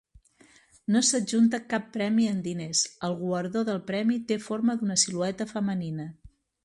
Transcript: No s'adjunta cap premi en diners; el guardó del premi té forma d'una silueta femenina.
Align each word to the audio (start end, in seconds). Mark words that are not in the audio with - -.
No 0.93 1.01
s'adjunta 1.09 1.59
cap 1.73 1.91
premi 1.97 2.25
en 2.29 2.39
diners; 2.47 2.81
el 3.09 3.13
guardó 3.21 3.63
del 3.69 3.83
premi 3.91 4.19
té 4.33 4.39
forma 4.47 4.77
d'una 4.81 4.99
silueta 5.03 5.49
femenina. 5.53 6.09